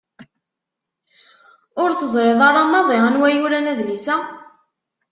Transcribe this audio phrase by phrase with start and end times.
[1.81, 4.15] Ur teẓriḍ ara maḍi anwa yuran adlis-a?